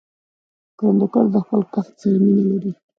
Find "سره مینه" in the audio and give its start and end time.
2.01-2.43